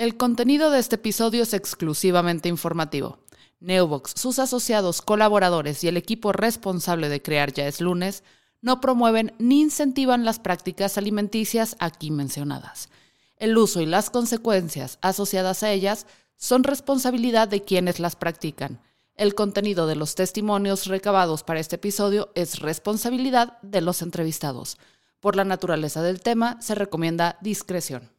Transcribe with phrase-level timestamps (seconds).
[0.00, 3.18] El contenido de este episodio es exclusivamente informativo.
[3.60, 8.24] Neobox, sus asociados, colaboradores y el equipo responsable de crear Ya es lunes
[8.62, 12.88] no promueven ni incentivan las prácticas alimenticias aquí mencionadas.
[13.36, 16.06] El uso y las consecuencias asociadas a ellas
[16.38, 18.80] son responsabilidad de quienes las practican.
[19.16, 24.78] El contenido de los testimonios recabados para este episodio es responsabilidad de los entrevistados.
[25.20, 28.18] Por la naturaleza del tema, se recomienda discreción.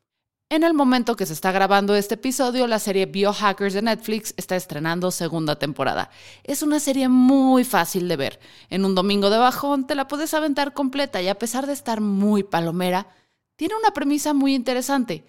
[0.52, 4.57] En el momento que se está grabando este episodio, la serie Biohackers de Netflix está
[4.57, 6.09] estrenando segunda temporada.
[6.43, 8.39] Es una serie muy fácil de ver.
[8.69, 12.01] En un domingo de bajón te la puedes aventar completa y a pesar de estar
[12.01, 13.07] muy palomera,
[13.56, 15.23] tiene una premisa muy interesante.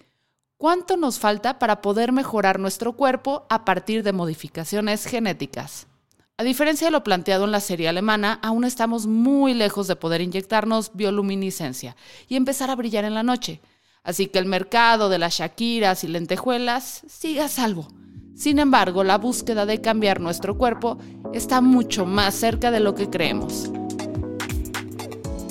[0.57, 5.87] ¿Cuánto nos falta para poder mejorar nuestro cuerpo a partir de modificaciones genéticas?
[6.35, 10.19] A diferencia de lo planteado en la serie alemana, aún estamos muy lejos de poder
[10.19, 11.95] inyectarnos bioluminiscencia
[12.27, 13.61] y empezar a brillar en la noche.
[14.03, 17.87] Así que el mercado de las Shakiras y lentejuelas sigue a salvo.
[18.35, 20.97] Sin embargo, la búsqueda de cambiar nuestro cuerpo
[21.33, 23.71] está mucho más cerca de lo que creemos.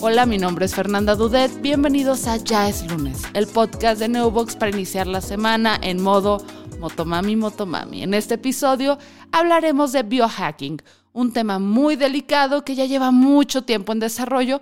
[0.02, 1.62] Hola, mi nombre es Fernanda Dudet.
[1.62, 6.44] Bienvenidos a Ya es lunes, el podcast de Neobox para iniciar la semana en modo
[6.78, 8.02] Motomami Motomami.
[8.02, 8.98] En este episodio
[9.30, 10.82] hablaremos de biohacking,
[11.14, 14.60] un tema muy delicado que ya lleva mucho tiempo en desarrollo,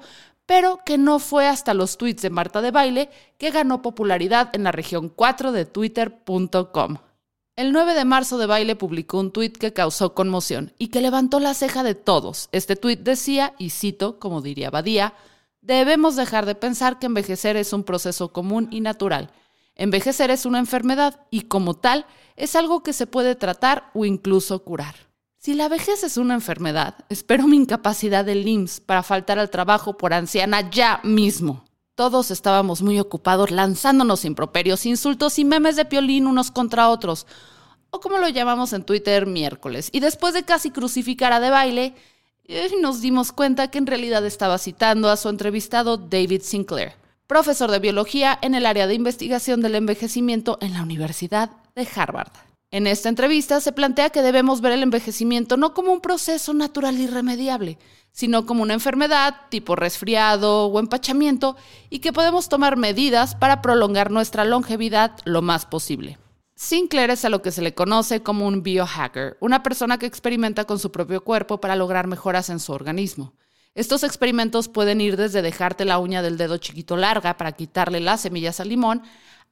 [0.50, 4.64] pero que no fue hasta los tweets de Marta de Baile que ganó popularidad en
[4.64, 6.96] la región 4 de twitter.com.
[7.54, 11.38] El 9 de marzo de Baile publicó un tuit que causó conmoción y que levantó
[11.38, 12.48] la ceja de todos.
[12.50, 15.14] Este tuit decía, y cito, como diría Badía,
[15.60, 19.30] debemos dejar de pensar que envejecer es un proceso común y natural.
[19.76, 24.64] Envejecer es una enfermedad y como tal es algo que se puede tratar o incluso
[24.64, 25.09] curar.
[25.42, 29.96] Si la vejez es una enfermedad, espero mi incapacidad del IMSS para faltar al trabajo
[29.96, 31.64] por anciana ya mismo.
[31.94, 37.26] Todos estábamos muy ocupados lanzándonos improperios, insultos y memes de piolín unos contra otros,
[37.88, 39.88] o como lo llamamos en Twitter miércoles.
[39.92, 41.94] Y después de casi crucificar a De Baile,
[42.44, 46.92] eh, nos dimos cuenta que en realidad estaba citando a su entrevistado David Sinclair,
[47.26, 52.49] profesor de biología en el área de investigación del envejecimiento en la Universidad de Harvard.
[52.72, 57.00] En esta entrevista se plantea que debemos ver el envejecimiento no como un proceso natural
[57.00, 57.78] irremediable,
[58.12, 61.56] sino como una enfermedad tipo resfriado o empachamiento
[61.88, 66.18] y que podemos tomar medidas para prolongar nuestra longevidad lo más posible.
[66.54, 70.64] Sinclair es a lo que se le conoce como un biohacker, una persona que experimenta
[70.64, 73.34] con su propio cuerpo para lograr mejoras en su organismo.
[73.74, 78.20] Estos experimentos pueden ir desde dejarte la uña del dedo chiquito larga para quitarle las
[78.20, 79.02] semillas al limón,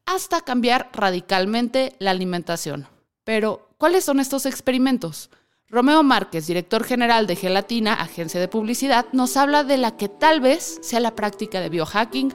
[0.07, 2.87] hasta cambiar radicalmente la alimentación.
[3.29, 5.29] Pero, ¿cuáles son estos experimentos?
[5.69, 10.41] Romeo Márquez, director general de Gelatina, agencia de publicidad, nos habla de la que tal
[10.41, 12.33] vez sea la práctica de biohacking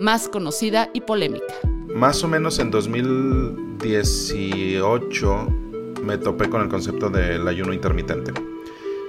[0.00, 1.54] más conocida y polémica.
[1.94, 5.46] Más o menos en 2018
[6.02, 8.32] me topé con el concepto del ayuno intermitente.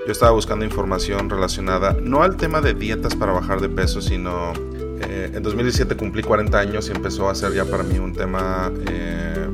[0.05, 4.53] Yo estaba buscando información relacionada no al tema de dietas para bajar de peso, sino
[5.01, 8.71] eh, en 2017 cumplí 40 años y empezó a ser ya para mí un tema
[8.87, 9.49] eh,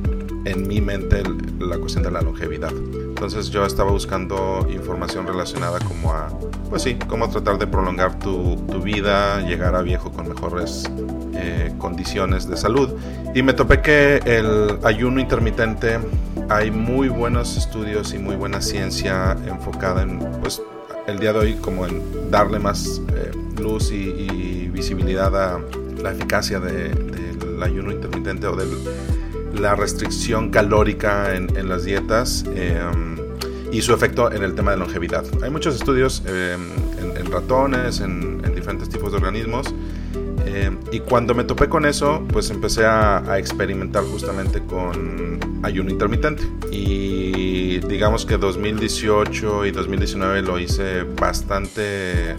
[0.45, 1.23] en mi mente
[1.59, 2.71] la cuestión de la longevidad.
[2.71, 6.29] Entonces yo estaba buscando información relacionada como a,
[6.69, 10.89] pues sí, cómo tratar de prolongar tu, tu vida, llegar a viejo con mejores
[11.33, 12.89] eh, condiciones de salud.
[13.35, 15.99] Y me topé que el ayuno intermitente,
[16.49, 20.61] hay muy buenos estudios y muy buena ciencia enfocada en, pues,
[21.07, 25.59] el día de hoy como en darle más eh, luz y, visibilidad a
[26.01, 28.69] la eficacia del ayuno intermitente o del
[29.53, 33.17] la restricción calórica en, las dietas em,
[33.71, 35.25] y su efecto en el tema de longevidad.
[35.43, 36.69] Hay muchos estudios em,
[37.17, 39.73] en, ratones, en, diferentes tipos de organismos.
[40.45, 46.43] Em, y cuando me topé con eso, pues empecé a, experimentar justamente con ayuno intermitente.
[46.71, 51.81] Y digamos que 2018 y 2019 lo hice bastante,
[52.31, 52.35] eh,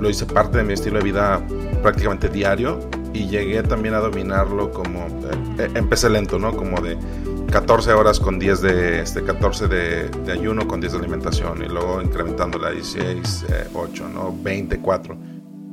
[0.00, 1.40] lo hice parte de mi estilo de vida
[1.82, 2.80] prácticamente diario
[3.18, 6.54] y llegué también a dominarlo como, eh, eh, empecé lento, ¿no?
[6.54, 6.96] Como de
[7.50, 12.00] 14 horas con 10 de, este, 14 de, ayuno con 10 de alimentación y luego
[12.00, 14.32] incrementando la 16, 8, ¿no?
[14.40, 15.16] 24.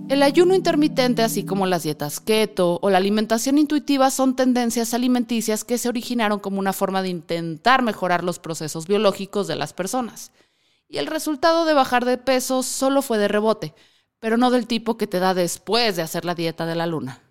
[0.10, 5.64] El ayuno intermitente, así como las dietas keto o la alimentación intuitiva, son tendencias alimenticias
[5.64, 10.32] que se originaron como una forma de intentar mejorar los procesos biológicos de las personas.
[10.88, 13.74] Y el resultado de bajar de peso solo fue de rebote,
[14.20, 17.25] pero no del tipo que te da después de hacer la dieta de la luna.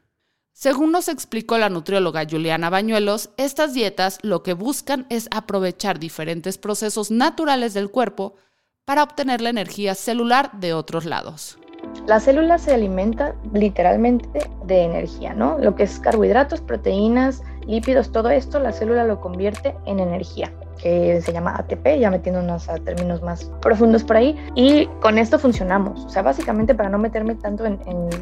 [0.56, 6.58] Según nos explicó la nutrióloga Juliana Bañuelos, estas dietas lo que buscan es aprovechar diferentes
[6.58, 8.36] procesos naturales del cuerpo
[8.84, 11.58] para obtener la energía celular de otros lados.
[12.06, 15.58] La célula se alimenta literalmente de energía, ¿no?
[15.58, 20.52] Lo que es carbohidratos, proteínas lípidos, todo esto, la célula lo convierte en energía
[20.84, 25.38] que se llama ATP, ya metiéndonos a términos más profundos por ahí, y con esto
[25.38, 26.04] funcionamos.
[26.04, 27.78] O sea, básicamente para no meterme tanto en,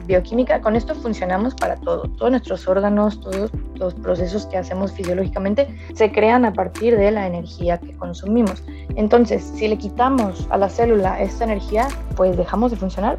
[0.06, 2.02] bioquímica, con esto funcionamos para todo.
[2.16, 7.26] Todos nuestros órganos, todos los procesos que hacemos fisiológicamente se crean a partir de la
[7.26, 8.62] energía que consumimos.
[8.94, 13.16] Entonces, si le quitamos a la célula esta energía, pues dejamos de funcionar.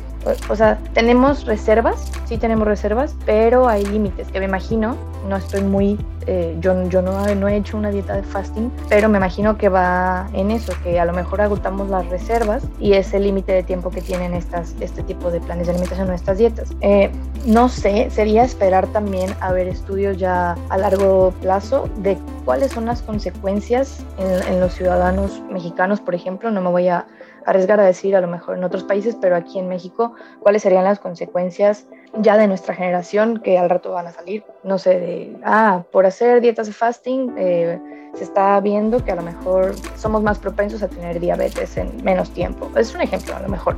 [0.49, 4.95] O sea, tenemos reservas, sí tenemos reservas, pero hay límites que me imagino,
[5.27, 5.97] no estoy muy,
[6.27, 9.69] eh, yo, yo no, no he hecho una dieta de fasting, pero me imagino que
[9.69, 13.63] va en eso, que a lo mejor agotamos las reservas y es el límite de
[13.63, 16.69] tiempo que tienen estas, este tipo de planes de alimentación o estas dietas.
[16.81, 17.11] Eh,
[17.45, 22.85] no sé, sería esperar también a ver estudios ya a largo plazo de cuáles son
[22.85, 26.51] las consecuencias en, en los ciudadanos mexicanos, por ejemplo.
[26.51, 27.05] No me voy a
[27.45, 30.83] arriesgar a decir a lo mejor en otros países, pero aquí en México, cuáles serían
[30.83, 31.85] las consecuencias
[32.19, 34.43] ya de nuestra generación que al rato van a salir.
[34.63, 37.79] No sé, de, ah, por hacer dietas de fasting eh,
[38.13, 42.29] se está viendo que a lo mejor somos más propensos a tener diabetes en menos
[42.31, 42.69] tiempo.
[42.77, 43.77] Es un ejemplo, a lo mejor,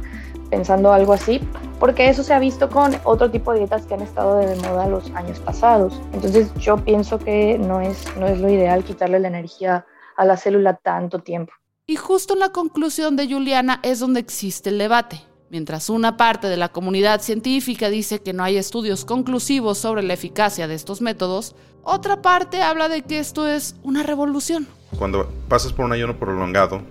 [0.49, 1.39] pensando algo así,
[1.79, 4.87] porque eso se ha visto con otro tipo de dietas que han estado de moda
[4.87, 6.01] los años pasados.
[6.13, 9.85] Entonces yo pienso que no es, no es lo ideal quitarle la energía
[10.17, 11.53] a la célula tanto tiempo.
[11.87, 15.23] Y justo en la conclusión de Juliana es donde existe el debate.
[15.50, 20.13] Mientras una parte de la comunidad científica dice que no hay estudios conclusivos sobre la
[20.13, 24.68] eficacia de estos métodos, otra parte habla de que esto es una revolución.
[24.97, 26.81] Cuando pasas por un ayuno prolongado,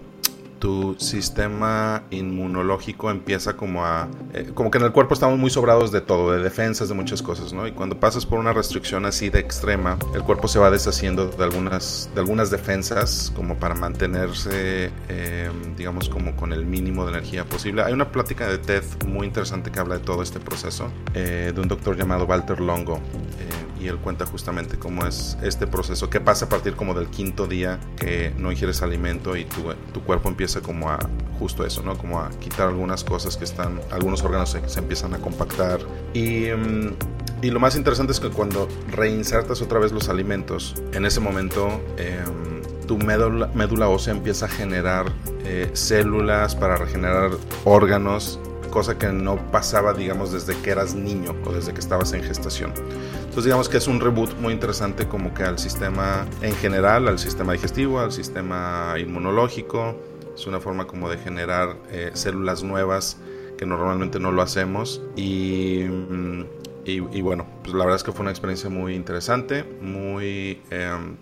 [0.64, 4.08] tu sistema inmunológico empieza como a...
[4.32, 7.20] Eh, como que en el cuerpo estamos muy sobrados de todo, de defensas, de muchas
[7.20, 7.66] cosas, ¿no?
[7.66, 11.44] Y cuando pasas por una restricción así de extrema, el cuerpo se va deshaciendo de
[11.44, 17.44] algunas, de algunas defensas como para mantenerse, eh, digamos, como con el mínimo de energía
[17.44, 17.82] posible.
[17.82, 21.60] Hay una plática de TED muy interesante que habla de todo este proceso, eh, de
[21.60, 23.02] un doctor llamado Walter Longo
[23.84, 27.46] y él cuenta justamente cómo es este proceso, qué pasa a partir como del quinto
[27.46, 30.98] día que no ingieres alimento y tu, tu cuerpo empieza como a
[31.38, 31.98] justo eso, ¿no?
[31.98, 35.80] Como a quitar algunas cosas que están, algunos órganos se, se empiezan a compactar
[36.14, 36.46] y...
[36.46, 36.94] Mm,
[37.42, 41.68] y lo más interesante es que cuando reinsertas otra vez los alimentos, en ese momento
[41.98, 45.12] em, tu médula, médula, ósea empieza a generar
[45.44, 47.32] eh, células para regenerar
[47.64, 48.40] órganos
[48.74, 52.72] cosa que no pasaba, digamos, desde que eras niño o desde que estabas en gestación.
[53.18, 57.20] Entonces, digamos que es un reboot muy interesante como que al sistema en general, al
[57.20, 59.94] sistema digestivo, al sistema inmunológico.
[60.34, 63.16] Es una forma como de generar eh, células nuevas
[63.56, 65.00] que normalmente no lo hacemos.
[65.14, 66.44] Y, mm,
[66.84, 70.60] y, bueno, pues la verdad es que fue una experiencia muy interesante, muy...
[70.70, 71.16] Em,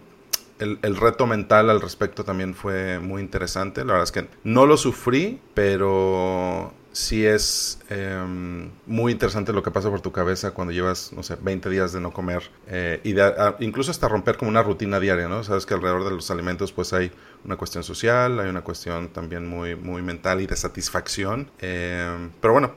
[0.62, 3.80] el, reto mental al respecto también fue muy interesante.
[3.84, 9.70] La verdad es que no lo sufrí, pero sí es em, muy interesante lo que
[9.70, 13.64] pasa por tu cabeza cuando llevas, no sé, 20 días de no comer eh, y
[13.64, 15.42] incluso hasta romper como una rutina diaria, ¿no?
[15.42, 17.10] Sabes que alrededor de los alimentos pues hay
[17.44, 21.50] una cuestión social, hay una cuestión también muy, muy mental y de satisfacción.
[21.60, 22.74] Em, pero bueno,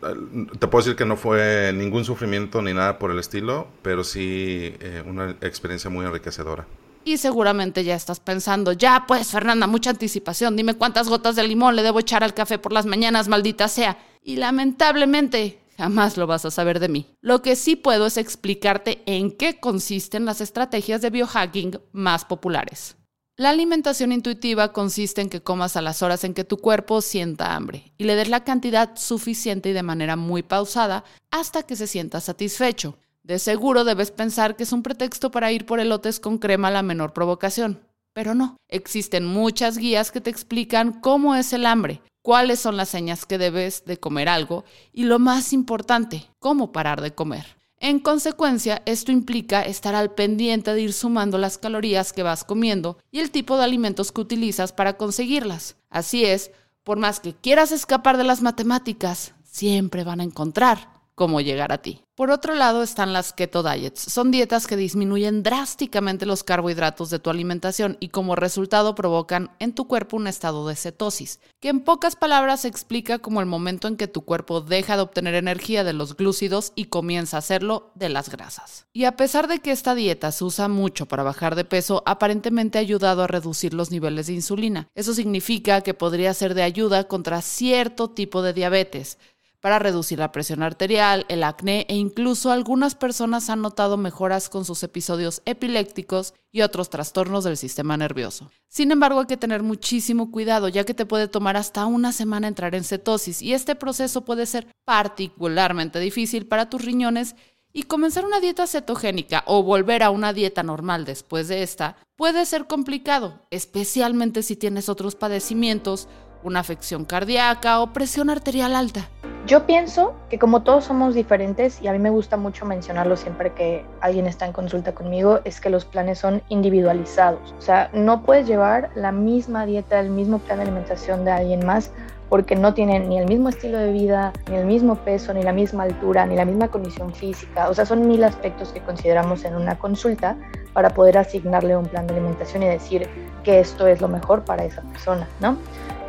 [0.00, 4.74] te puedo decir que no fue ningún sufrimiento ni nada por el estilo, pero sí
[4.80, 6.66] eh, una experiencia muy enriquecedora.
[7.08, 11.74] Y seguramente ya estás pensando, ya pues Fernanda, mucha anticipación, dime cuántas gotas de limón
[11.74, 13.96] le debo echar al café por las mañanas, maldita sea.
[14.22, 17.06] Y lamentablemente, jamás lo vas a saber de mí.
[17.22, 22.96] Lo que sí puedo es explicarte en qué consisten las estrategias de biohacking más populares.
[23.38, 27.56] La alimentación intuitiva consiste en que comas a las horas en que tu cuerpo sienta
[27.56, 31.86] hambre y le des la cantidad suficiente y de manera muy pausada hasta que se
[31.86, 32.98] sienta satisfecho.
[33.28, 36.70] De seguro debes pensar que es un pretexto para ir por elotes con crema a
[36.70, 37.78] la menor provocación.
[38.14, 42.88] Pero no, existen muchas guías que te explican cómo es el hambre, cuáles son las
[42.88, 47.58] señas que debes de comer algo y lo más importante, cómo parar de comer.
[47.80, 52.96] En consecuencia, esto implica estar al pendiente de ir sumando las calorías que vas comiendo
[53.10, 55.76] y el tipo de alimentos que utilizas para conseguirlas.
[55.90, 56.50] Así es,
[56.82, 61.82] por más que quieras escapar de las matemáticas, siempre van a encontrar cómo llegar a
[61.82, 62.00] ti.
[62.18, 64.00] Por otro lado están las keto diets.
[64.00, 69.72] Son dietas que disminuyen drásticamente los carbohidratos de tu alimentación y como resultado provocan en
[69.72, 73.86] tu cuerpo un estado de cetosis, que en pocas palabras se explica como el momento
[73.86, 77.92] en que tu cuerpo deja de obtener energía de los glúcidos y comienza a hacerlo
[77.94, 78.86] de las grasas.
[78.92, 82.78] Y a pesar de que esta dieta se usa mucho para bajar de peso, aparentemente
[82.78, 84.88] ha ayudado a reducir los niveles de insulina.
[84.96, 89.18] Eso significa que podría ser de ayuda contra cierto tipo de diabetes
[89.60, 94.64] para reducir la presión arterial, el acné e incluso algunas personas han notado mejoras con
[94.64, 98.50] sus episodios epilépticos y otros trastornos del sistema nervioso.
[98.68, 102.48] Sin embargo, hay que tener muchísimo cuidado ya que te puede tomar hasta una semana
[102.48, 107.34] entrar en cetosis y este proceso puede ser particularmente difícil para tus riñones
[107.72, 112.46] Y comenzar una dieta cetogénica o volver a una dieta normal después de esta puede
[112.46, 116.08] ser complicado, especialmente si tienes otros padecimientos,
[116.42, 119.08] una afección cardíaca o presión arterial alta.
[119.46, 123.54] Yo pienso que como todos somos diferentes, y a mí me gusta mucho mencionarlo siempre
[123.54, 127.54] que alguien está en consulta conmigo, es que los planes son individualizados.
[127.58, 131.64] O sea, no puedes llevar la misma dieta, el mismo plan de alimentación de alguien
[131.64, 131.92] más
[132.28, 135.52] porque no tienen ni el mismo estilo de vida, ni el mismo peso, ni la
[135.52, 137.68] misma altura, ni la misma condición física.
[137.68, 140.36] O sea, son mil aspectos que consideramos en una consulta
[140.74, 143.08] para poder asignarle un plan de alimentación y decir
[143.44, 145.56] que esto es lo mejor para esa persona, ¿no?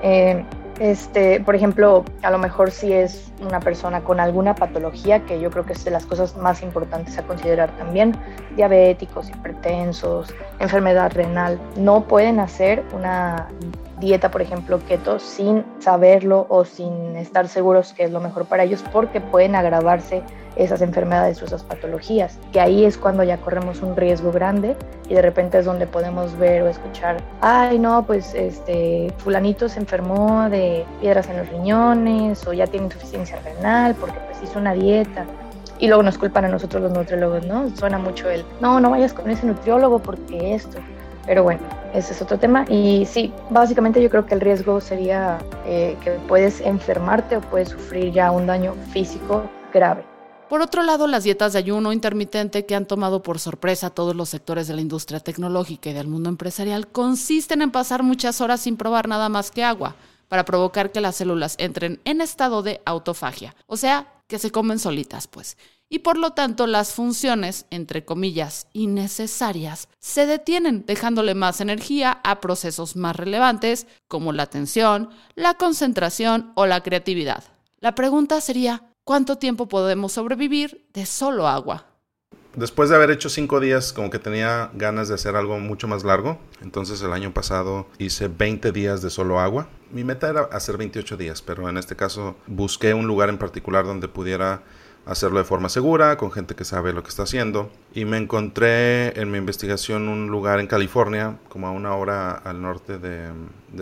[0.04, 0.44] Eh,
[0.80, 5.52] este, por ejemplo, a lo mejor si es una persona con alguna patología, que yo
[5.52, 8.16] creo que es de las cosas más importantes a considerar también,
[8.56, 13.50] diabéticos, hipertensos, enfermedad renal, no pueden hacer una
[14.00, 18.64] dieta, por ejemplo, keto, sin saberlo o sin estar seguros que es lo mejor para
[18.64, 20.24] ellos, porque pueden agravarse
[20.56, 24.76] esas enfermedades o esas patologías, que ahí es cuando ya corremos un riesgo grande
[25.08, 29.80] y de repente es donde podemos ver o escuchar, ay no, pues este fulanito se
[29.80, 34.74] enfermó de piedras en los riñones o ya tiene insuficiencia renal porque pues hizo una
[34.74, 35.26] dieta
[35.80, 37.70] y luego nos culpan a nosotros los nutriólogos, ¿no?
[37.76, 40.78] Suena mucho el, no, no vayas con ese nutriólogo porque esto.
[41.26, 41.62] Pero bueno,
[41.94, 42.66] ese es otro tema.
[42.70, 47.70] Y sí, básicamente yo creo que el riesgo sería eh, que puedes enfermarte o puedes
[47.70, 50.04] sufrir ya un daño físico grave.
[50.50, 54.16] Por otro lado, las dietas de ayuno intermitente que han tomado por sorpresa a todos
[54.16, 58.62] los sectores de la industria tecnológica y del mundo empresarial consisten en pasar muchas horas
[58.62, 59.96] sin probar nada más que agua
[60.28, 64.80] para provocar que las células entren en estado de autofagia, o sea, que se comen
[64.80, 65.56] solitas, pues
[65.90, 72.40] y por lo tanto las funciones, entre comillas, innecesarias, se detienen, dejándole más energía a
[72.40, 77.44] procesos más relevantes como la atención, la concentración o la creatividad.
[77.80, 81.86] La pregunta sería, ¿cuánto tiempo podemos sobrevivir de solo agua?
[82.56, 86.04] Después de haber hecho cinco días, como que tenía ganas de hacer algo mucho más
[86.04, 86.40] largo.
[86.62, 89.70] Entonces el año pasado hice 20 días de solo agua.
[89.92, 93.86] Mi meta era hacer 28 días, pero en este caso busqué un lugar en particular
[93.86, 94.64] donde pudiera
[95.10, 97.72] hacerlo de forma segura, con gente que sabe lo que está haciendo.
[97.94, 102.62] Y me encontré en mi investigación un lugar en California, como a una hora al
[102.62, 103.32] norte de,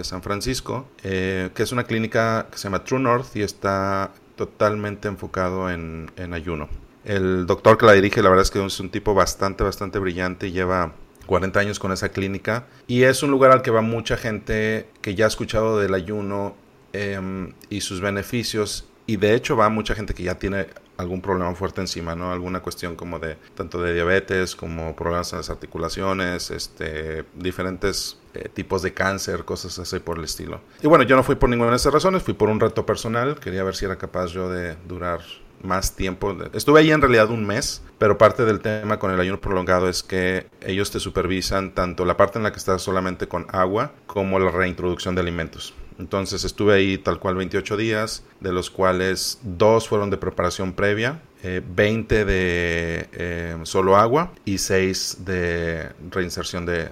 [0.03, 5.09] San Francisco, eh, que es una clínica que se llama True North y está totalmente
[5.09, 6.69] enfocado en, ayuno.
[7.03, 10.47] El doctor que la dirige, la verdad es que es un tipo bastante, bastante brillante
[10.47, 10.93] y lleva
[11.25, 12.67] 40 años con esa clínica.
[12.87, 16.55] Y es un lugar al que va mucha gente que ya ha escuchado del ayuno
[16.93, 18.87] em, y sus beneficios.
[19.05, 22.31] Y de hecho va mucha gente que ya tiene algún problema fuerte encima, ¿no?
[22.31, 28.49] Alguna cuestión como de tanto de diabetes como problemas en las articulaciones, este, diferentes eh,
[28.53, 30.61] tipos de cáncer, cosas así por el estilo.
[30.81, 33.39] Y bueno, yo no fui por ninguna de esas razones, fui por un reto personal,
[33.39, 35.21] quería ver si era capaz yo de durar
[35.61, 36.35] más tiempo.
[36.53, 40.03] Estuve ahí en realidad un mes, pero parte del tema con el ayuno prolongado es
[40.03, 44.39] que ellos te supervisan tanto la parte en la que estás solamente con agua como
[44.39, 45.73] la reintroducción de alimentos.
[45.99, 51.21] Entonces estuve ahí tal cual 28 días, de los cuales dos fueron de preparación previa,
[51.43, 56.89] 20 eh, de eh, solo agua y 6 de reinserción de,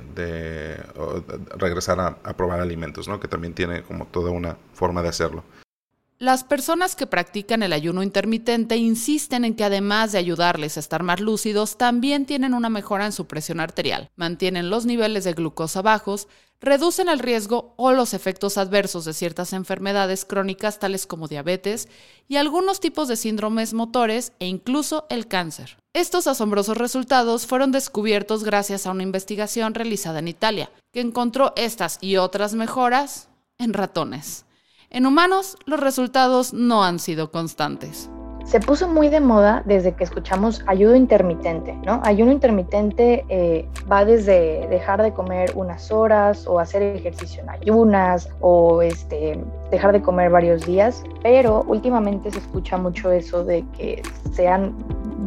[1.57, 3.19] regresar a, a, probar alimentos, ¿no?
[3.19, 5.43] que también tiene como toda una forma de hacerlo.
[6.17, 11.03] Las personas que practican el ayuno intermitente insisten en que además de ayudarles a estar
[11.03, 15.81] más lúcidos, también tienen una mejora en su presión arterial, mantienen los niveles de glucosa
[15.81, 16.29] bajos,
[16.61, 21.89] reducen el riesgo o los efectos adversos de ciertas enfermedades crónicas tales como diabetes
[22.29, 25.75] y algunos tipos de síndromes motores e incluso el cáncer.
[25.93, 31.97] Estos asombrosos resultados fueron descubiertos gracias a una investigación realizada en Italia, que encontró estas
[31.99, 34.45] y otras mejoras en ratones.
[34.89, 38.09] En humanos, los resultados no han sido constantes.
[38.45, 41.99] Se puso muy de moda desde que escuchamos ayuno intermitente, ¿no?
[42.03, 48.29] Ayuno intermitente eh, va desde dejar de comer unas horas o hacer ejercicio en ayunas
[48.41, 54.03] o este, dejar de comer varios días, pero últimamente se escucha mucho eso de que
[54.33, 54.75] sean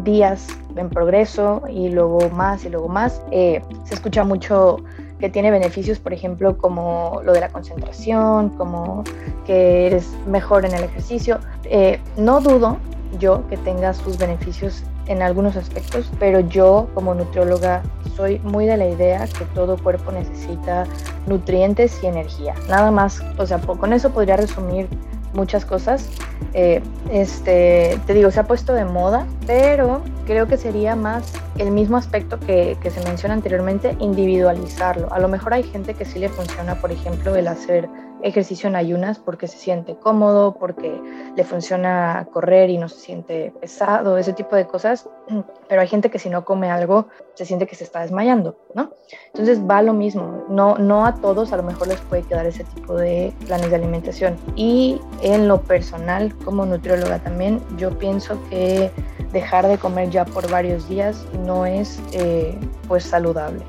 [0.05, 0.47] días
[0.77, 3.21] en progreso y luego más y luego más.
[3.33, 4.77] Eh, se escucha mucho
[5.19, 9.05] que tiene beneficios, por ejemplo, como lo de la concentración, como
[9.47, 11.39] que eres mejor en el ejercicio.
[11.65, 12.79] Eh, no dudo
[13.19, 17.83] yo que tenga sus beneficios en algunos aspectos, pero yo como nutrióloga
[18.15, 20.85] soy muy de la idea que todo cuerpo necesita
[21.27, 22.55] nutrientes y energía.
[22.69, 24.89] Nada más, o sea, con eso podría resumir
[25.35, 26.08] muchas cosas.
[26.54, 26.80] Eh,
[27.11, 31.97] este, te digo, se ha puesto de moda, pero creo que sería más el mismo
[31.97, 35.12] aspecto que, que, se menciona anteriormente, individualizarlo.
[35.12, 37.88] A lo mejor hay gente que sí le funciona, por ejemplo, el hacer
[38.23, 41.01] ejercicio en ayunas porque se siente cómodo, porque
[41.37, 45.09] le funciona correr y no se siente pesado, ese tipo de cosas.
[45.69, 48.91] Pero hay gente que si no come algo se siente que se está desmayando, ¿no?
[49.29, 50.45] Entonces va lo mismo.
[50.49, 53.77] No, no a todos a lo mejor les puede quedar ese tipo de planes de
[53.77, 54.37] alimentación.
[54.57, 58.91] Y en lo personal, como nutrióloga también, yo pienso que
[59.33, 62.59] dejar de comer ya por varios días no es eh,
[62.89, 63.63] pues saludable.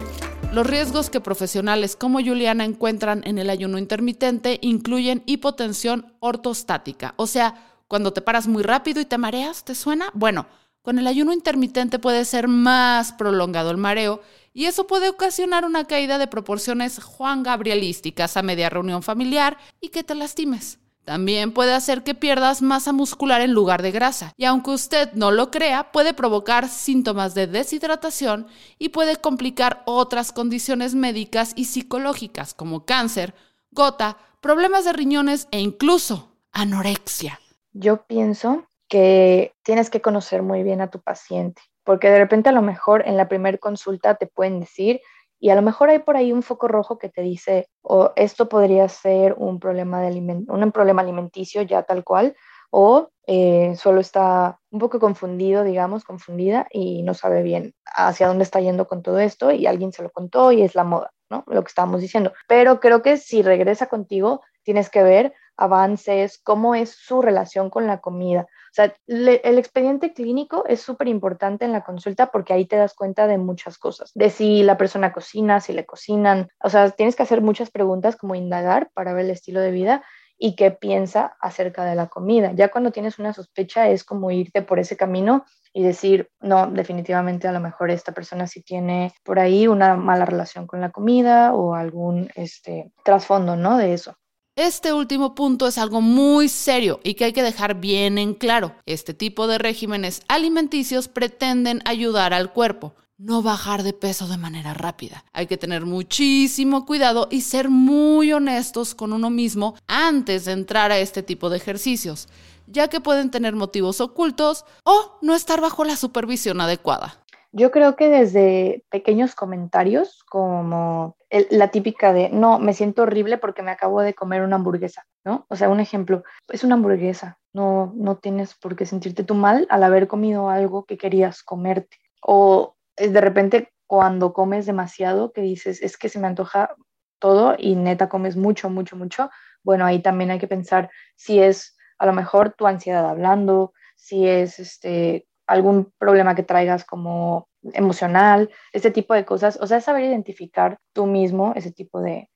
[0.51, 7.27] Los riesgos que profesionales como Juliana encuentran en el ayuno intermitente incluyen hipotensión ortostática, o
[7.27, 10.09] sea, cuando te paras muy rápido y te mareas, ¿te suena?
[10.15, 10.47] Bueno,
[10.81, 15.85] con el ayuno intermitente puede ser más prolongado el mareo y eso puede ocasionar una
[15.85, 20.79] caída de proporciones Juan Gabrielísticas a media reunión familiar y que te lastimes.
[21.09, 24.31] También puede hacer que pierdas masa muscular en lugar de grasa.
[24.37, 28.45] Y aunque usted no lo crea, puede provocar síntomas de deshidratación
[28.77, 33.33] y puede complicar otras condiciones médicas y psicológicas como cáncer,
[33.71, 37.39] gota, problemas de riñones e incluso anorexia.
[37.73, 42.51] Yo pienso que tienes que conocer muy bien a tu paciente, porque de repente a
[42.51, 45.01] lo mejor en la primera consulta te pueden decir,
[45.39, 48.49] y a lo mejor hay por ahí un foco rojo que te dice, o esto
[48.49, 52.35] podría ser un problema, de un problema alimenticio ya tal cual,
[52.71, 58.43] o eh, solo está un poco confundido, digamos, confundida y no sabe bien hacia dónde
[58.43, 61.43] está yendo con todo esto y alguien se lo contó y es la moda, ¿no?
[61.47, 62.33] Lo que estábamos diciendo.
[62.47, 67.87] Pero creo que si regresa contigo, tienes que ver avances, cómo es su relación con
[67.87, 68.41] la comida.
[68.41, 72.93] O sea, el expediente clínico es súper importante en la consulta porque ahí te das
[72.93, 77.15] cuenta de muchas cosas, de si la persona cocina, si le cocinan, o sea, tienes
[77.15, 80.03] que hacer muchas preguntas como indagar para ver el estilo de vida
[80.37, 82.51] y qué piensa acerca de la comida.
[82.53, 87.47] Ya cuando tienes una sospecha es como irte por ese camino y decir, no, definitivamente
[87.47, 91.55] a lo mejor esta persona sí tiene por ahí una mala relación con la comida
[91.55, 93.75] o algún este, trasfondo, ¿no?
[93.75, 94.15] De eso.
[94.59, 98.73] Este último punto es algo muy serio y que hay que dejar bien en claro.
[98.85, 104.73] Este tipo de regímenes alimenticios pretenden ayudar al cuerpo, no bajar de peso de manera
[104.73, 105.23] rápida.
[105.31, 110.91] Hay que tener muchísimo cuidado y ser muy honestos con uno mismo antes de entrar
[110.91, 112.27] a este tipo de ejercicios,
[112.67, 117.23] ya que pueden tener motivos ocultos o no estar bajo la supervisión adecuada.
[117.53, 123.61] Yo creo que desde pequeños comentarios como la típica de, no, me siento horrible porque
[123.61, 125.45] me acabo de comer una hamburguesa, ¿no?
[125.49, 129.67] O sea, un ejemplo, es una hamburguesa, no, no tienes por qué sentirte tú mal
[129.69, 131.97] al haber comido algo que querías comerte.
[132.21, 136.75] O de repente cuando comes demasiado, que dices, es que se me antoja
[137.19, 139.29] todo y neta comes mucho, mucho, mucho,
[139.63, 144.27] bueno, ahí también hay que pensar si es a lo mejor tu ansiedad hablando, si
[144.27, 149.57] es este algún problema que traigas como emocional, este tipo de cosas.
[149.61, 152.29] O sea, saber identificar tú mismo ese tipo de,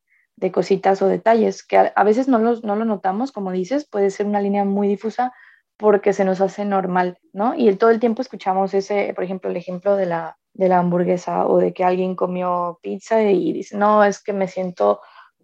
[0.51, 4.41] cositas o detalles que a, veces no, no lo notamos, como dices, puede ser una
[4.41, 5.31] línea muy difusa
[5.77, 7.53] porque se nos hace normal, ¿no?
[7.55, 11.47] Y todo el tiempo escuchamos ese, por ejemplo, el ejemplo de la, de la hamburguesa
[11.47, 14.99] o de que alguien comió pizza y dice, no, es que me siento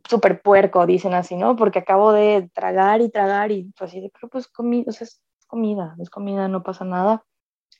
[0.09, 1.55] súper puerco, dicen así, ¿no?
[1.55, 5.05] Porque acabo de tragar y tragar y pues así de, pero pues comida, o sea,
[5.05, 7.23] es comida, es comida, no pasa nada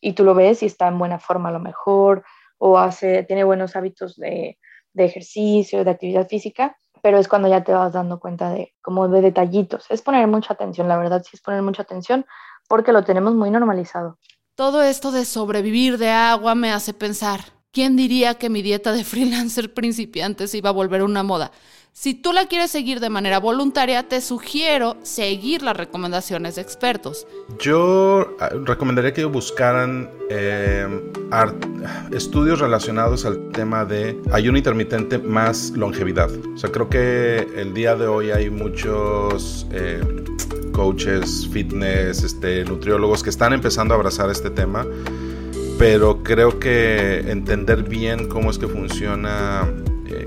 [0.01, 2.23] y tú lo ves y está en buena forma a lo mejor,
[2.57, 4.57] o hace, tiene buenos hábitos de,
[4.93, 9.07] de ejercicio, de actividad física, pero es cuando ya te vas dando cuenta de como
[9.07, 9.85] de detallitos.
[9.89, 12.25] Es poner mucha atención, la verdad sí es poner mucha atención
[12.67, 14.17] porque lo tenemos muy normalizado.
[14.55, 17.39] Todo esto de sobrevivir de agua me hace pensar,
[17.71, 21.51] ¿quién diría que mi dieta de freelancer principiante se iba a volver una moda?
[21.91, 27.27] Si tú la quieres seguir de manera voluntaria, te sugiero seguir las recomendaciones de expertos.
[27.59, 30.87] Yo ah, recomendaría que buscaran eh,
[32.11, 36.29] estudios relacionados al tema de ayuno intermitente más longevidad.
[36.53, 40.01] O sea, creo que el día de hoy hay muchos eh,
[40.71, 44.85] coaches, fitness, este, nutriólogos que están empezando a abrazar este tema
[45.79, 49.65] pero creo que entender bien cómo es que funciona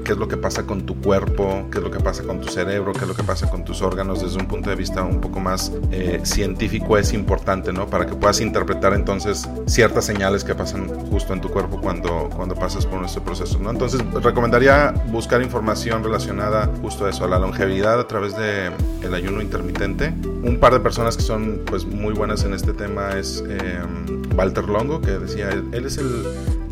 [0.02, 2.48] qué es lo que pasa con tu cuerpo, qué es lo que pasa con tu
[2.48, 5.20] cerebro, qué es lo que pasa con tus órganos desde un punto de vista un
[5.20, 7.86] poco más eh, científico es importante, ¿no?
[7.86, 12.54] Para que puedas interpretar entonces ciertas señales que pasan justo en tu cuerpo cuando, cuando
[12.54, 13.70] pasas por este proceso, ¿no?
[13.70, 18.70] Entonces recomendaría buscar información relacionada justo a eso, a la longevidad a través de
[19.02, 20.12] el ayuno intermitente.
[20.42, 23.80] Un par de personas que son pues muy buenas en este tema es eh,
[24.36, 26.24] Walter Longo, que decía, él es el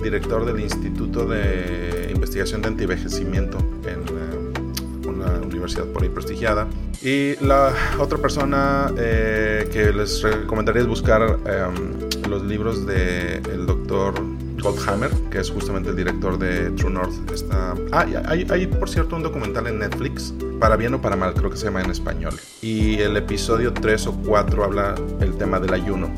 [0.02, 3.56] director del Instituto de Investigación de Antivejecimiento
[3.87, 6.66] en eh, una universidad por ahí prestigiada.
[7.00, 13.64] Y la otra persona eh, que les recomendaría es buscar em, los libros del el
[13.64, 14.12] doctor
[14.61, 17.30] Goldhammer, que es justamente el director de True North.
[17.33, 17.74] Está...
[17.90, 21.48] Ah, hay, hay, por cierto un documental en Netflix, para bien o para mal, creo
[21.48, 22.35] que se llama en español.
[22.61, 26.11] Y el episodio 3 o 4 habla el tema del ayuno.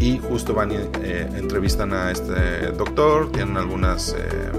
[0.00, 4.50] Y justo van y eh, entrevistan a este doctor, tienen algunas, eh,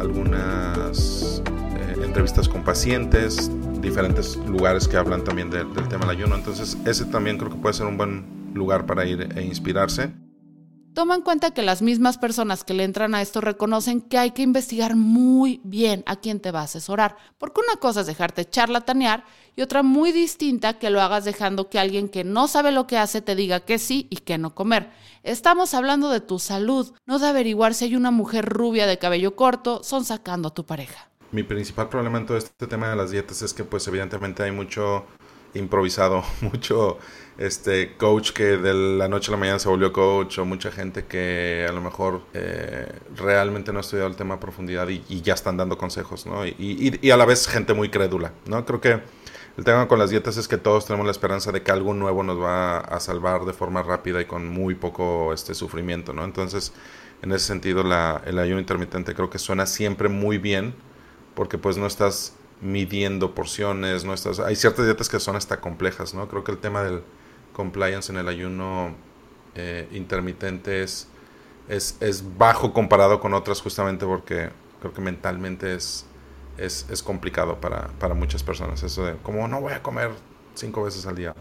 [0.00, 6.34] algunas eh, entrevistas con pacientes, diferentes lugares que hablan también del tema del ayuno.
[6.34, 10.12] Entonces ese también creo que puede ser un buen lugar para ir e inspirarse.
[11.00, 14.32] Toma en cuenta que las mismas personas que le entran a esto reconocen que hay
[14.32, 18.44] que investigar muy bien a quién te va a asesorar, porque una cosa es dejarte
[18.44, 19.24] charlatanear
[19.56, 22.98] y otra muy distinta que lo hagas dejando que alguien que no sabe lo que
[22.98, 24.90] hace te diga que sí y que no comer.
[25.22, 29.34] Estamos hablando de tu salud, no de averiguar si hay una mujer rubia de cabello
[29.36, 31.08] corto son sacando a tu pareja.
[31.32, 34.52] Mi principal problema en todo este tema de las dietas es que pues evidentemente hay
[34.52, 35.06] mucho
[35.54, 36.98] improvisado, mucho
[37.40, 41.06] este coach que de la noche a la mañana se volvió coach o mucha gente
[41.06, 45.32] que a lo mejor eh, realmente no ha estudiado el tema a profundidad y, ya
[45.32, 46.46] están dando consejos, ¿no?
[46.46, 48.66] Y, y, a la vez gente muy crédula, ¿no?
[48.66, 49.00] Creo que
[49.56, 52.22] el tema con las dietas es que todos tenemos la esperanza de que algo nuevo
[52.22, 56.24] nos va a salvar de forma rápida y con muy poco este sufrimiento, ¿no?
[56.24, 56.74] Entonces,
[57.22, 60.74] en ese sentido, la, el ayuno intermitente creo que suena siempre muy bien
[61.34, 64.40] porque pues no estás midiendo porciones, no estás...
[64.40, 66.28] Hay ciertas dietas que son hasta complejas, ¿no?
[66.28, 67.02] Creo que el tema del
[67.52, 68.94] compliance en el ayuno
[69.54, 71.08] eh, intermitente es,
[71.68, 76.06] es, bajo comparado con otras justamente porque creo que mentalmente es,
[76.56, 78.82] es, complicado para, para, muchas personas.
[78.82, 80.10] Eso de como no voy a comer
[80.54, 81.34] cinco veces al día.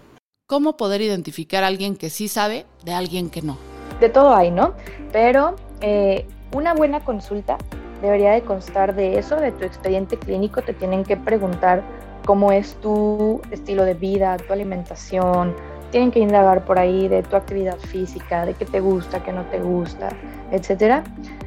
[0.48, 3.58] ¿Cómo poder identificar a alguien que sí sabe de alguien que no?
[4.00, 4.74] De todo hay, ¿no?
[5.12, 7.58] Pero eh, una buena consulta
[8.02, 10.62] debería de constar de eso, de tu expediente clínico.
[10.62, 11.84] Te tienen que preguntar
[12.26, 15.56] cómo es tu estilo de vida, tu alimentación,
[15.92, 19.44] tienen que indagar por ahí de tu actividad física, de qué te gusta, qué no
[19.46, 20.10] te gusta,
[20.52, 21.04] etcétera.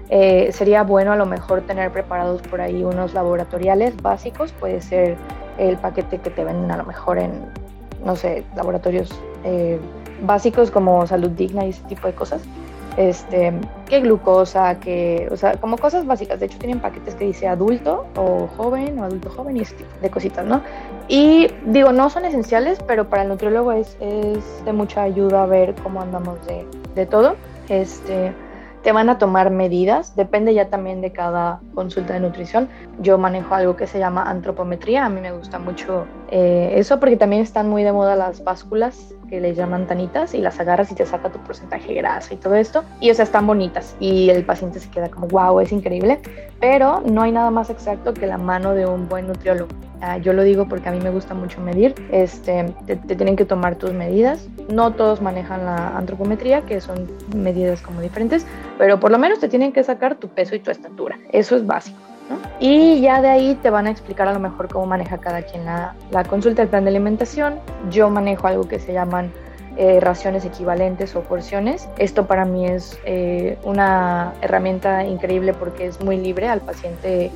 [0.09, 5.17] Eh, sería bueno a lo mejor tener preparados por ahí unos laboratoriales básicos, puede ser
[5.59, 7.33] el paquete que te venden a lo mejor en,
[8.05, 9.11] no sé, laboratorios
[9.45, 9.79] eh,
[10.23, 12.43] básicos como salud digna y ese tipo de cosas
[12.97, 13.53] este,
[13.89, 16.41] qué glucosa, que, o sea, como cosas básicas.
[16.41, 19.91] De hecho, tienen paquetes que dice adulto o joven o adulto joven y ese tipo
[20.01, 20.63] de cositas, ¿no?
[21.09, 25.75] Y digo, no son esenciales, pero para el nutriólogo es, es de mucha ayuda ver
[25.83, 27.37] cómo andamos de, de todo.
[27.69, 28.33] Este,
[28.83, 32.69] te van a tomar medidas, depende ya también de cada consulta de nutrición.
[33.01, 37.17] Yo manejo algo que se llama antropometría, a mí me gusta mucho eh, eso porque
[37.17, 40.95] también están muy de moda las básculas que le llaman tanitas y las agarras y
[40.95, 42.85] te saca tu porcentaje de grasa y todo esto.
[43.01, 46.21] Y o sea, están bonitas y el paciente se queda como, wow, es increíble,
[46.61, 49.71] pero no hay nada más exacto que la mano de un buen nutriólogo.
[50.03, 51.95] Ah, yo lo digo porque a mí me gusta mucho medir.
[52.11, 54.47] Este, te, tienen que tomar tus medidas.
[54.69, 59.49] No todos manejan la antropometría, que son medidas como diferentes, pero por lo menos te
[59.49, 61.19] tienen que sacar tu peso y tu estatura.
[61.33, 61.99] Eso es básico.
[62.63, 65.65] Y ya de ahí te van a explicar a lo mejor cómo maneja cada quien
[65.65, 67.59] la, la consulta, el plan de alimentación.
[67.91, 69.33] Yo manejo algo que se llaman
[69.77, 71.89] eh, raciones equivalentes o porciones.
[71.99, 77.33] Esto para mí es eh, una herramienta increíble porque es muy libre al paciente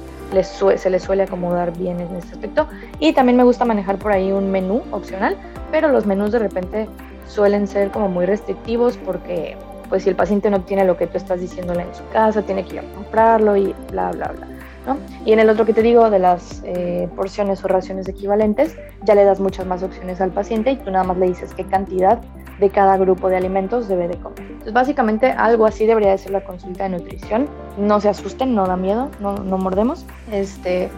[0.77, 2.69] se le suele acomodar bien en este aspecto.
[3.01, 5.37] Y también me gusta manejar por ahí un menú opcional,
[5.73, 6.89] pero los menús de repente
[7.27, 9.57] suelen ser como muy restrictivos porque
[9.89, 12.65] pues si el paciente no tiene lo que tú estás diciéndole en su casa, tiene
[12.65, 14.56] que ir a comprarlo y bla, bla, bla.
[14.87, 14.97] ¿No?
[15.25, 19.15] Y en el otro que te digo de las eh, porciones o raciones equivalentes, ya
[19.15, 22.21] le das muchas más opciones al paciente y tú nada más le dices qué cantidad
[22.61, 24.41] de cada grupo de alimentos debe de comer.
[24.41, 27.49] Entonces, básicamente algo así debería de ser la consulta de nutrición.
[27.77, 30.07] No se asusten, no da miedo, no, no mordemos.
[30.33, 30.89] Este,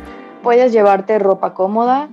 [0.42, 2.09] puedes llevarte ropa cómoda.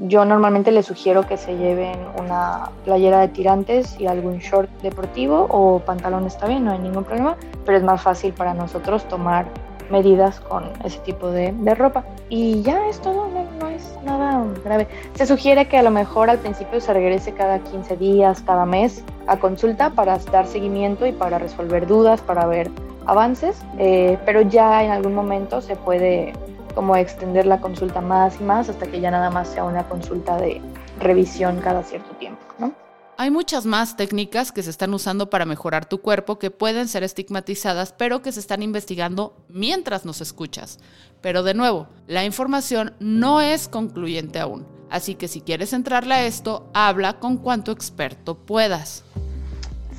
[0.00, 5.46] Yo normalmente les sugiero que se lleven una playera de tirantes y algún short deportivo
[5.50, 9.46] o pantalón está bien, no hay ningún problema, pero es más fácil para nosotros tomar
[9.90, 12.04] medidas con ese tipo de, de ropa.
[12.28, 13.28] Y ya es todo,
[13.60, 14.86] no, es nada grave.
[15.14, 19.04] Se sugiere que a lo mejor al principio se regrese cada 15 días, cada mes
[19.26, 22.70] a consulta para dar seguimiento y para resolver dudas, para ver
[23.06, 26.32] avances, eh, pero ya en algún momento se puede
[26.74, 30.36] como extender la consulta más y más hasta que ya nada más sea una consulta
[30.36, 30.60] de
[30.98, 32.72] revisión cada cierto tiempo, ¿no?
[33.16, 37.04] Hay muchas más técnicas que se están usando para mejorar tu cuerpo que pueden ser
[37.04, 40.80] estigmatizadas, pero que se están investigando mientras nos escuchas.
[41.20, 44.66] Pero de nuevo, la información no es concluyente aún.
[44.90, 49.04] Así que si quieres entrarle a esto, habla con cuanto experto puedas.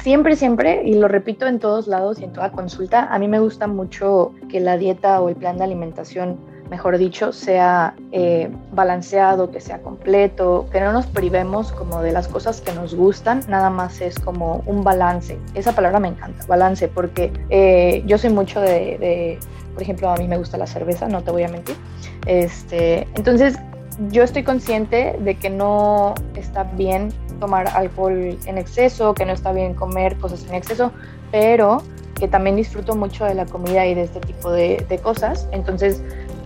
[0.02, 3.40] Siempre, siempre, y lo repito en todos lados y en toda consulta, a mí me
[3.40, 6.38] gusta mucho que la dieta o el plan de alimentación
[6.70, 12.28] mejor dicho, sea eh, balanceado, que sea completo, que no nos privemos como de las
[12.28, 15.38] cosas que nos gustan, nada más es como un balance.
[15.54, 19.40] Esa palabra me encanta, balance, porque eh, yo soy mucho de, de,
[19.74, 21.76] por ejemplo, a mí me gusta la cerveza, no te voy a mentir.
[22.26, 23.58] Este, entonces,
[24.10, 29.52] yo estoy consciente de que no está bien tomar alcohol en exceso, que no está
[29.52, 30.92] bien comer cosas en exceso,
[31.32, 31.82] pero
[32.16, 35.48] que también disfruto mucho de la comida y de este tipo de, de cosas.
[35.52, 36.02] Entonces,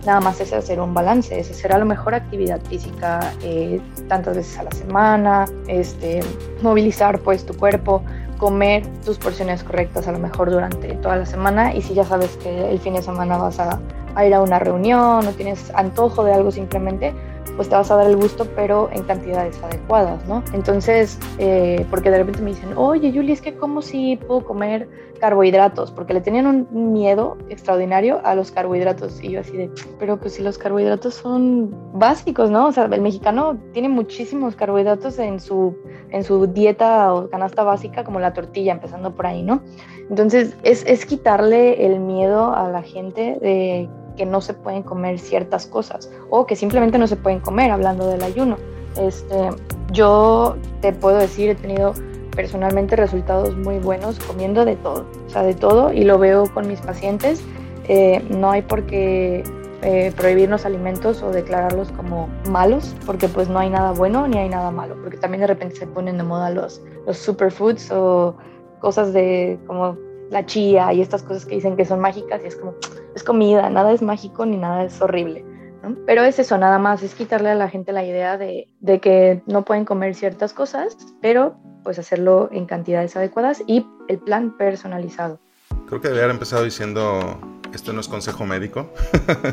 [0.06, 4.36] nada más es hacer un balance, es hacer a lo mejor actividad física eh, tantas
[4.36, 6.20] veces a la semana, este,
[6.62, 8.02] movilizar pues tu cuerpo,
[8.38, 12.36] comer tus porciones correctas a lo mejor durante toda la semana y si ya sabes
[12.38, 13.78] que el fin de semana vas a,
[14.14, 17.14] a ir a una reunión o tienes antojo de algo simplemente,
[17.56, 20.42] pues te vas a dar el gusto, pero en cantidades adecuadas, ¿no?
[20.52, 24.88] Entonces, eh, porque de repente me dicen, oye, Julie, es que cómo si puedo comer
[25.20, 29.22] carbohidratos, porque le tenían un miedo extraordinario a los carbohidratos.
[29.22, 32.66] Y yo así de, pero pues si los carbohidratos son básicos, ¿no?
[32.66, 35.76] O sea, el mexicano tiene muchísimos carbohidratos en su,
[36.10, 39.62] en su dieta o canasta básica, como la tortilla, empezando por ahí, ¿no?
[40.08, 43.88] Entonces, es, es quitarle el miedo a la gente de
[44.20, 48.06] que no se pueden comer ciertas cosas o que simplemente no se pueden comer, hablando
[48.06, 48.58] del ayuno.
[49.00, 49.48] Este,
[49.92, 51.94] yo te puedo decir, he tenido
[52.36, 56.68] personalmente resultados muy buenos comiendo de todo, o sea, de todo, y lo veo con
[56.68, 57.42] mis pacientes.
[57.88, 59.42] Eh, no hay por qué
[59.80, 64.36] eh, prohibir los alimentos o declararlos como malos, porque pues no hay nada bueno ni
[64.36, 68.36] hay nada malo, porque también de repente se ponen de moda los, los superfoods o
[68.80, 69.96] cosas de como
[70.28, 72.74] la chía y estas cosas que dicen que son mágicas y es como,
[73.14, 75.44] es comida, nada es mágico ni nada es horrible.
[75.82, 75.96] ¿no?
[76.06, 79.42] Pero es eso, nada más, es quitarle a la gente la idea de, de, que
[79.46, 85.38] no pueden comer ciertas cosas, pero pues hacerlo en cantidades adecuadas y el plan personalizado.
[85.86, 87.38] Creo que debería haber empezado diciendo,
[87.74, 88.92] esto no es consejo médico,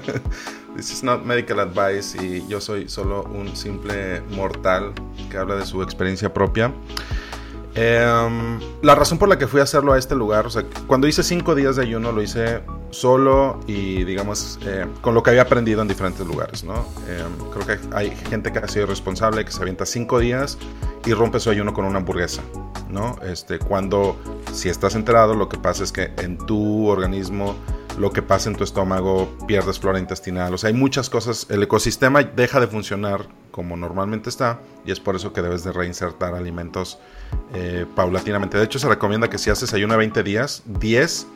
[0.76, 4.94] this is not medical advice y yo soy solo un simple mortal
[5.30, 6.72] que habla de su experiencia propia.
[7.76, 11.08] Eh, la razón por la que fui a hacerlo a este lugar, o sea, cuando
[11.08, 15.44] hice cinco días de ayuno lo hice solo y digamos eh, con lo que había
[15.44, 16.86] aprendido en diferentes lugares, ¿no?
[17.08, 17.24] Eh,
[17.54, 20.58] creo que hay gente que ha sido responsable, que se avienta cinco días
[21.06, 22.42] y rompe su ayuno con una hamburguesa,
[22.90, 23.18] ¿no?
[23.24, 24.18] Este, cuando,
[24.54, 27.56] si estás enterado, lo que pasa es que en tu organismo
[27.98, 31.64] lo que pasa en tu estómago, pierdes flora intestinal, o sea, hay muchas cosas, el
[31.64, 36.36] ecosistema deja de funcionar como normalmente está y es por eso que debes de reinsertar
[36.36, 37.00] alimentos
[37.54, 38.58] eh, paulatinamente.
[38.58, 41.28] De hecho, se recomienda que si haces ayuno 20 días, 10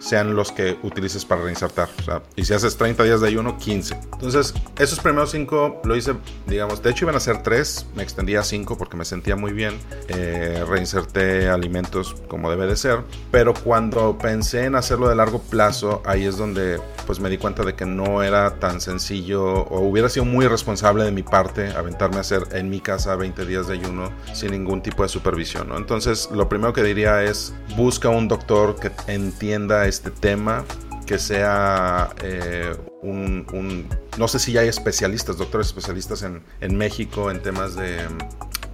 [0.00, 1.88] sean los que utilices para reinsertar.
[2.34, 3.94] Y si haces 30 días de ayuno, 15.
[4.12, 6.14] Entonces, esos primeros 5 lo hice,
[6.46, 9.52] digamos, de hecho iban a ser 3, me extendí a 5 porque me sentía muy
[9.52, 9.78] bien.
[10.08, 13.00] Eh, reinserté alimentos como debe de ser.
[13.30, 17.64] Pero cuando pensé en hacerlo de largo plazo, ahí es donde pues me di cuenta
[17.64, 22.18] de que no era tan sencillo o hubiera sido muy irresponsable de mi parte aventarme
[22.18, 25.39] a hacer en mi casa 20 días de ayuno sin ningún tipo de supervisión.
[25.76, 30.64] Entonces, lo primero que diría es busca un doctor que entienda este tema,
[31.06, 37.42] que sea eh, un, no sé si hay especialistas, doctores especialistas en, en México en
[37.42, 37.96] temas de,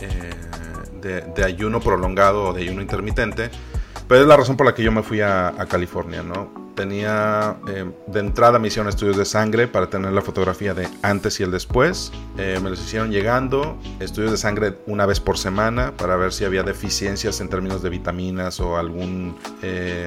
[0.01, 0.31] eh,
[1.01, 3.51] de, de, ayuno prolongado o de ayuno intermitente,
[4.09, 6.66] pero es la razón por la que yo me fui a California, ¿no?
[6.77, 11.41] Tenía eh, de entrada me hicieron estudios de sangre para tener la fotografía de antes
[11.41, 12.13] y el después.
[12.39, 16.45] Eh, me los hicieron llegando, estudios de sangre una vez por semana para ver si
[16.45, 20.07] había deficiencias en términos de vitaminas o algún eh,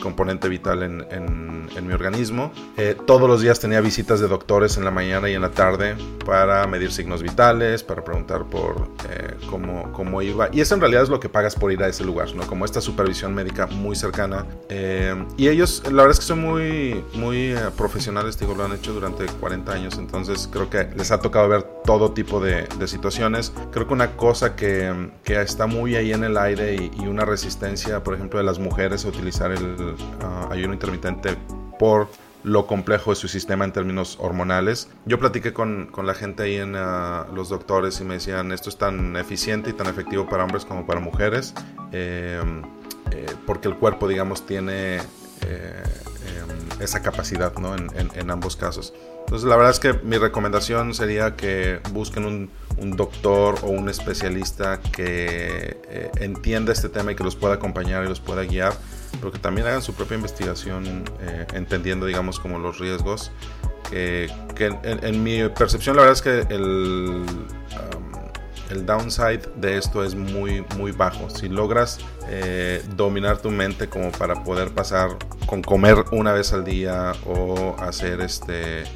[0.00, 2.52] componente vital en, en, en mi organismo.
[2.76, 5.96] Eh, todos los días tenía visitas de doctores en la mañana y en la tarde
[6.26, 10.48] para medir signos vitales, para preguntar por eh, cómo, cómo iba.
[10.52, 12.46] Y eso en realidad es lo que pagas por ir a ese lugar, ¿no?
[12.46, 14.46] Como esta supervisión médica muy cercana.
[15.36, 18.92] y ellos la verdad es que son muy, muy uh, profesionales, digo, lo han hecho
[18.92, 23.52] durante 40 años, entonces creo que les ha tocado ver todo tipo de, de situaciones.
[23.70, 27.24] Creo que una cosa que, que, está muy ahí en el aire y, y, una
[27.24, 31.36] resistencia, por ejemplo, de las mujeres a utilizar el uh, ayuno intermitente
[31.78, 32.08] por
[32.44, 34.88] lo complejo de su sistema en términos hormonales.
[35.06, 38.68] Yo platiqué con, con la gente ahí en uh, los doctores y me decían, esto
[38.68, 41.54] es tan eficiente y tan efectivo para hombres como para mujeres,
[41.92, 42.40] eh,
[43.10, 45.00] eh, porque el cuerpo, digamos, tiene
[45.46, 45.82] eh,
[46.26, 47.74] eh, esa capacidad ¿no?
[47.74, 48.92] en, en, en, ambos casos.
[49.20, 53.88] Entonces la verdad es que mi recomendación sería que busquen un, un doctor o un
[53.88, 58.74] especialista que eh, entienda este tema y que los pueda acompañar y los pueda guiar,
[59.18, 63.30] pero que también hagan su propia investigación eh, entendiendo digamos como los riesgos.
[63.90, 67.24] Que, que en, en, mi percepción la verdad es que el...
[67.94, 68.01] Um,
[68.72, 71.30] el downside de esto es muy muy bajo.
[71.30, 75.10] Si logras eh, dominar tu mente como para poder pasar
[75.46, 78.86] con comer una vez al día o hacer este, em,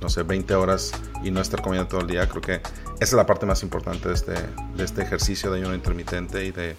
[0.00, 2.64] no sé, 20 horas y no estar comiendo todo el día, creo que esa
[3.00, 4.34] es la parte más importante de este,
[4.78, 6.76] este ejercicio de ayuno intermitente y de,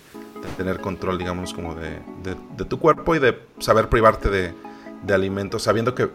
[0.56, 4.54] tener control, digamos, como de, de, tu cuerpo y de saber privarte de,
[5.04, 6.10] de alimentos, sabiendo que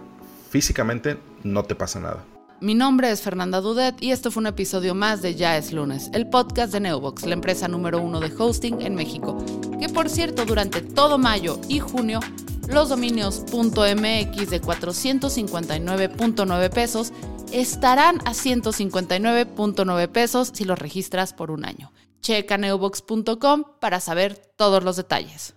[0.49, 2.25] físicamente no te pasa nada.
[2.63, 6.11] Mi nombre es Fernanda Dudet y esto fue un episodio más de Ya es lunes,
[6.15, 9.37] el podcast de Neobox, la empresa número uno de hosting en México,
[9.81, 12.21] que por cierto durante todo mayo y junio
[12.69, 17.13] los dominios .mx de 459.9 pesos
[17.51, 21.93] estarán a 159.9 pesos si los registras por un año.
[22.21, 25.57] Checa neobox.com para saber todos los detalles.